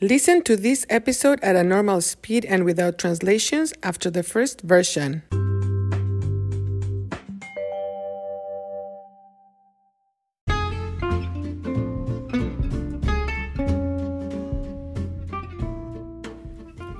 [0.00, 5.22] Listen to this episode at a normal speed and without translations after the first version.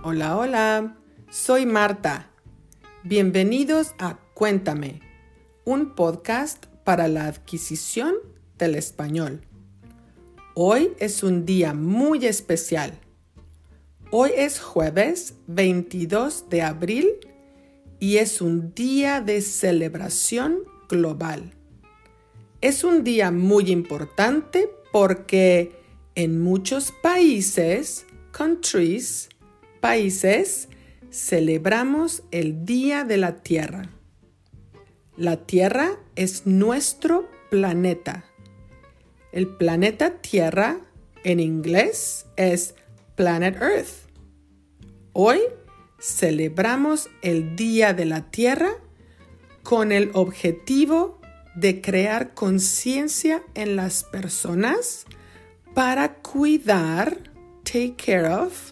[0.04, 0.96] Hola, hola,
[1.30, 2.26] soy Marta.
[3.02, 5.00] Bienvenidos a Cuéntame,
[5.64, 8.14] un podcast para la adquisición
[8.56, 9.40] del español.
[10.56, 12.96] Hoy es un día muy especial.
[14.12, 17.08] Hoy es jueves 22 de abril
[17.98, 21.54] y es un día de celebración global.
[22.60, 25.72] Es un día muy importante porque
[26.14, 29.30] en muchos países, countries,
[29.80, 30.68] países,
[31.10, 33.90] celebramos el Día de la Tierra.
[35.16, 38.24] La Tierra es nuestro planeta
[39.34, 40.78] el planeta Tierra
[41.24, 42.76] en inglés es
[43.16, 44.08] Planet Earth.
[45.12, 45.40] Hoy
[45.98, 48.70] celebramos el Día de la Tierra
[49.64, 51.20] con el objetivo
[51.56, 55.04] de crear conciencia en las personas
[55.74, 57.18] para cuidar,
[57.64, 58.70] take care of,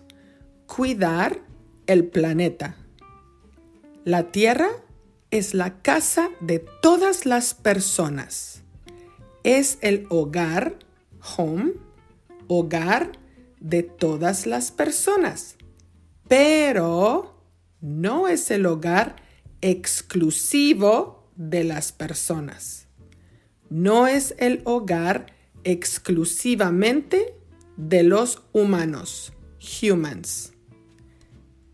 [0.69, 1.41] cuidar
[1.89, 2.77] el planeta.
[4.05, 4.69] La Tierra
[5.33, 8.63] es la casa de todas las personas
[9.45, 10.79] es el hogar,
[11.37, 11.73] home,
[12.49, 13.13] hogar
[13.61, 15.57] de todas las personas,
[16.29, 17.35] pero
[17.81, 19.17] no es el hogar
[19.61, 22.87] exclusivo de las personas.
[23.71, 25.27] No es el hogar
[25.65, 27.35] exclusivamente
[27.77, 29.33] de los humanos,
[29.83, 30.53] humans.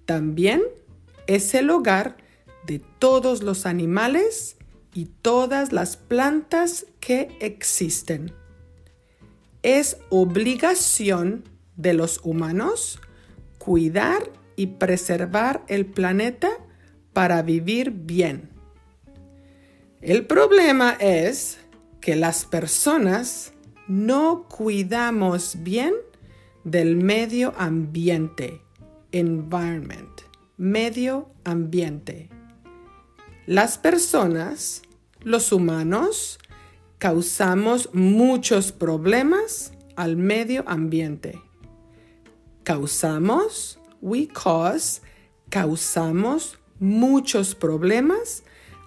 [0.04, 0.62] También
[1.26, 2.16] es el hogar
[2.66, 4.57] de todos los animales
[4.98, 8.32] y todas las plantas que existen.
[9.62, 11.44] Es obligación
[11.76, 12.98] de los humanos
[13.58, 16.48] cuidar y preservar el planeta
[17.12, 18.50] para vivir bien.
[20.00, 21.58] El problema es
[22.00, 23.52] que las personas
[23.86, 25.94] no cuidamos bien
[26.64, 28.62] del medio ambiente,
[29.12, 30.22] environment,
[30.56, 32.30] medio ambiente.
[33.46, 34.82] Las personas,
[35.28, 36.38] los humanos,
[36.98, 41.40] causamos muchos problemas al medio ambiente.
[42.64, 45.00] Causamos, we cause,
[45.50, 48.42] causamos muchos problemas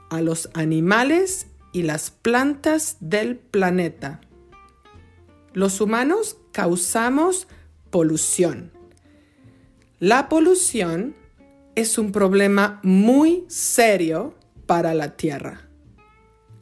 [0.09, 4.21] a los animales y las plantas del planeta.
[5.53, 7.47] Los humanos causamos
[7.89, 8.71] polución.
[9.99, 11.15] La polución
[11.75, 14.35] es un problema muy serio
[14.65, 15.70] para la tierra.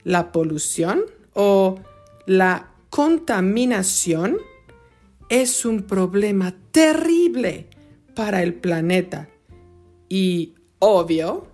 [0.04, 1.80] La polución o
[2.26, 4.38] la contaminación
[5.30, 7.68] es un problema terrible
[8.16, 9.30] para el planeta
[10.10, 11.48] y, obvio,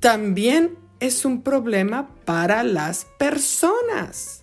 [0.00, 4.42] también es un problema para las personas.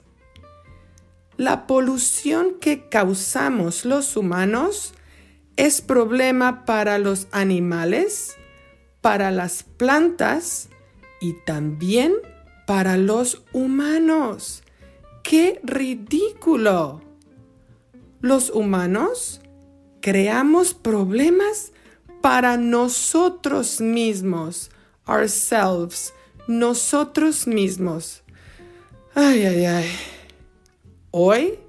[1.37, 4.93] La polución que causamos los humanos
[5.55, 8.35] es problema para los animales,
[9.01, 10.69] para las plantas
[11.19, 12.36] y también para
[12.97, 14.63] los humanos.
[15.23, 17.01] ¡Qué ridículo!
[18.19, 19.41] Los humanos
[20.01, 21.72] creamos problemas
[22.22, 24.69] para nosotros mismos,
[25.06, 26.13] ourselves,
[26.47, 28.23] nosotros mismos.
[29.16, 29.89] Ay, ay, ay.
[31.11, 31.59] Hoy,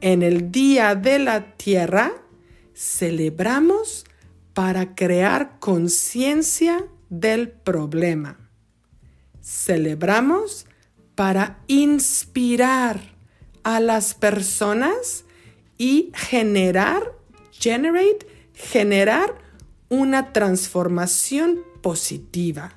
[0.00, 2.12] en el Día de la Tierra,
[2.74, 4.04] celebramos
[4.52, 8.47] para crear conciencia del problema
[9.48, 10.66] celebramos
[11.14, 13.00] para inspirar
[13.62, 15.24] a las personas
[15.78, 17.12] y generar,
[17.50, 19.38] generate, generar
[19.88, 22.74] una transformación positiva,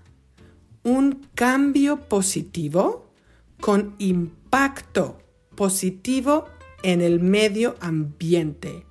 [0.83, 3.11] un cambio positivo
[3.59, 5.19] con impacto
[5.55, 6.45] positivo
[6.83, 8.85] en el medio ambiente,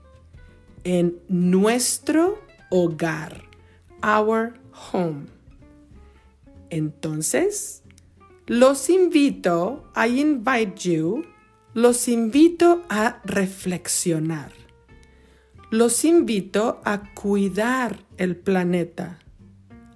[0.84, 2.38] en nuestro
[2.70, 3.48] hogar,
[4.02, 4.52] our
[4.92, 5.39] home.
[6.70, 7.82] Entonces,
[8.46, 11.24] los invito, I invite you,
[11.74, 14.52] los invito a reflexionar.
[15.70, 19.20] Los invito a cuidar el planeta,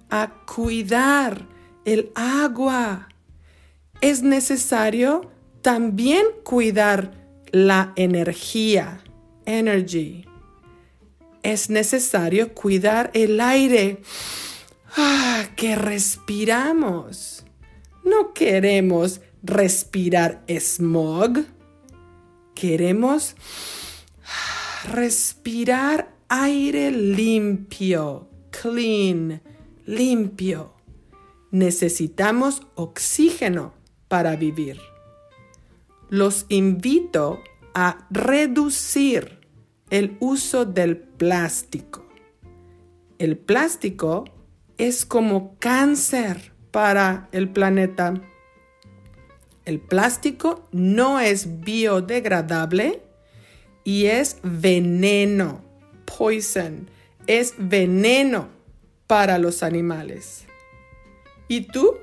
[0.09, 1.47] a cuidar
[1.83, 3.09] el agua.
[3.99, 5.29] Es necesario
[5.61, 7.11] también cuidar
[7.51, 9.01] la energía,
[9.45, 10.25] energy.
[11.43, 14.01] Es necesario cuidar el aire
[14.97, 17.45] ah, que respiramos.
[18.03, 21.45] No queremos respirar smog.
[22.53, 23.35] Queremos
[24.91, 29.41] respirar aire limpio, clean,
[29.85, 30.73] limpio.
[31.51, 33.73] Necesitamos oxígeno
[34.07, 34.79] para vivir.
[36.09, 37.41] Los invito
[37.73, 39.39] a reducir
[39.89, 42.05] el uso del plástico.
[43.17, 44.25] El plástico
[44.77, 48.13] es como cáncer para el planeta.
[49.65, 53.01] El plástico no es biodegradable
[53.83, 55.63] y es veneno,
[56.05, 56.89] poison,
[57.27, 58.49] es veneno
[59.07, 60.45] para los animales.
[61.47, 61.97] ¿Y tú?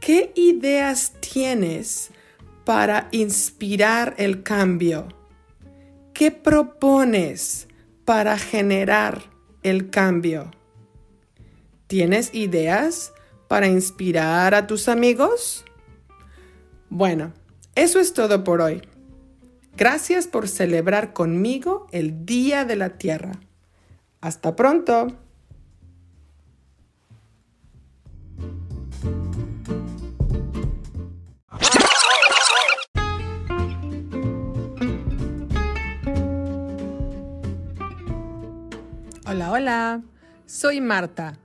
[0.00, 2.10] ¿Qué ideas tienes
[2.64, 5.08] para inspirar el cambio?
[6.12, 7.68] ¿Qué propones
[8.04, 9.22] para generar
[9.62, 10.50] el cambio?
[11.92, 13.12] ¿Tienes ideas
[13.48, 15.62] para inspirar a tus amigos?
[16.88, 17.34] Bueno,
[17.74, 18.80] eso es todo por hoy.
[19.76, 23.32] Gracias por celebrar conmigo el Día de la Tierra.
[24.22, 25.08] Hasta pronto.
[39.26, 40.02] Hola, hola.
[40.46, 41.41] Soy Marta.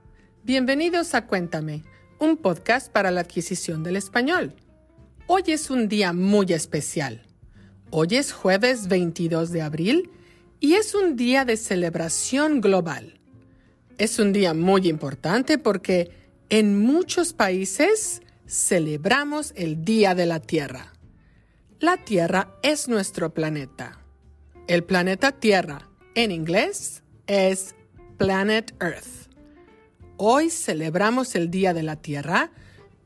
[0.48, 1.84] Bienvenidos a Cuéntame,
[2.18, 4.54] un podcast para la adquisición del español.
[5.26, 7.22] Hoy es un día muy especial.
[7.90, 10.10] Hoy es jueves 22 de abril
[10.58, 13.20] y es un día de celebración global.
[13.98, 16.12] Es un día muy importante porque
[16.48, 20.94] en muchos países celebramos el Día de la Tierra.
[21.78, 23.98] La Tierra es nuestro planeta.
[24.66, 27.74] El planeta Tierra, en inglés, es
[28.16, 29.27] Planet Earth.
[30.20, 32.50] Hoy celebramos el Día de la Tierra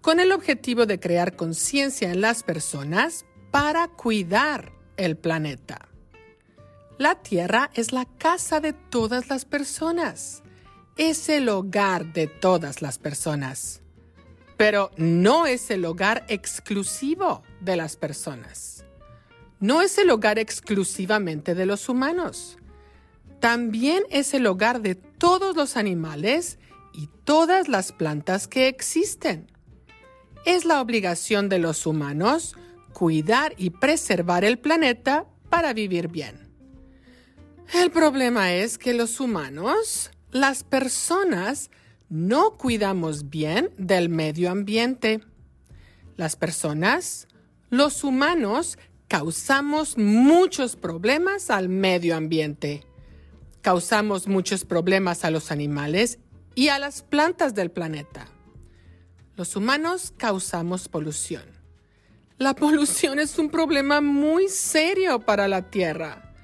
[0.00, 5.90] con el objetivo de crear conciencia en las personas para cuidar el planeta.
[6.96, 10.42] La Tierra es la casa de todas las personas.
[10.96, 13.82] Es el hogar de todas las personas.
[14.56, 18.86] Pero no es el hogar exclusivo de las personas.
[19.60, 22.56] No es el hogar exclusivamente de los humanos.
[23.38, 26.58] También es el hogar de todos los animales
[26.92, 29.50] y todas las plantas que existen
[30.44, 32.56] es la obligación de los humanos
[32.92, 36.50] cuidar y preservar el planeta para vivir bien.
[37.72, 41.70] El problema es que los humanos, las personas,
[42.08, 45.20] no cuidamos bien del medio ambiente.
[46.16, 47.28] Las personas,
[47.70, 48.78] los humanos,
[49.08, 52.84] causamos muchos problemas al medio ambiente.
[53.62, 56.18] Causamos muchos problemas a los animales
[56.54, 58.26] y a las plantas del planeta.
[59.36, 61.44] Los humanos causamos polución.
[62.38, 66.34] La polución es un problema muy serio para la Tierra.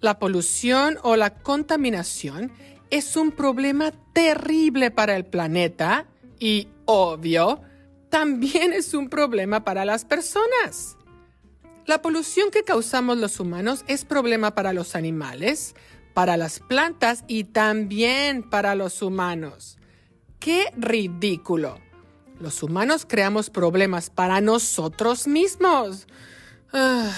[0.00, 2.52] La polución o la contaminación
[2.90, 6.06] es un problema terrible para el planeta
[6.38, 7.60] y, obvio,
[8.08, 10.96] también es un problema para las personas.
[11.86, 15.74] La polución que causamos los humanos es problema para los animales,
[16.14, 19.78] para las plantas y también para los humanos.
[20.38, 21.78] ¡Qué ridículo!
[22.38, 26.06] Los humanos creamos problemas para nosotros mismos.
[26.72, 27.12] Ah.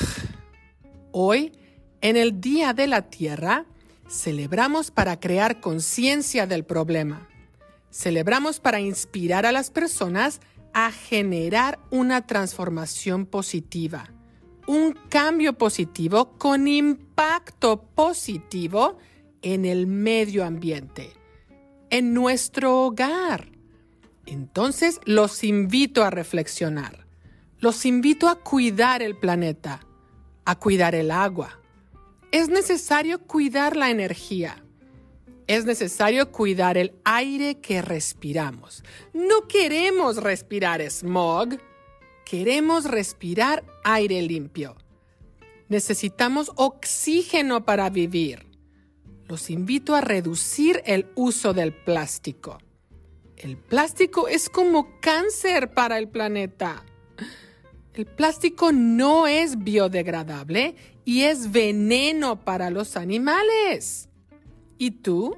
[1.12, 1.53] Hoy,
[2.00, 3.67] en el Día de la Tierra,
[4.09, 7.29] celebramos para crear conciencia del problema.
[7.91, 10.41] Celebramos para inspirar a las personas
[10.72, 14.08] a generar una transformación positiva,
[14.67, 18.99] un cambio positivo con impacto positivo
[19.43, 21.13] en el medio ambiente,
[21.91, 23.53] en nuestro hogar
[24.27, 27.07] entonces los invito a reflexionar.
[27.59, 29.81] Los invito a cuidar el planeta,
[30.45, 31.61] a cuidar el agua.
[32.31, 34.65] Es necesario cuidar la energía.
[35.47, 38.83] Es necesario cuidar el aire que respiramos.
[39.13, 41.59] No queremos respirar smog.
[42.32, 44.74] Queremos respirar aire limpio.
[45.69, 48.46] Necesitamos oxígeno para vivir.
[49.29, 52.56] Los invito a reducir el uso del plástico.
[53.36, 56.86] El plástico es como cáncer para el planeta.
[57.93, 60.74] El plástico no es biodegradable
[61.05, 64.08] y es veneno para los animales.
[64.79, 65.36] ¿Y tú?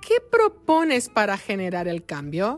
[0.00, 2.56] ¿Qué propones para generar el cambio?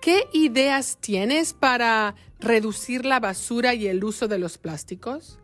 [0.00, 5.38] ¿Qué ideas tienes para reducir la basura y el uso de los plásticos?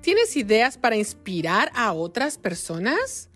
[0.00, 3.30] ¿Tienes ideas para inspirar a otras personas?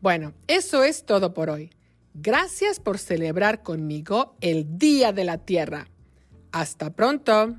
[0.00, 1.70] Bueno, eso es todo por hoy.
[2.14, 5.88] Gracias por celebrar conmigo el Día de la Tierra.
[6.52, 7.56] Hasta pronto.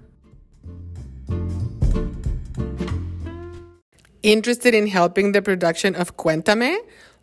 [4.21, 6.77] Interested in helping the production of Cuéntame?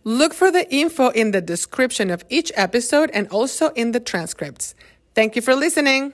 [0.05, 4.75] Look for the info in the description of each episode and also in the transcripts.
[5.15, 6.13] Thank you for listening.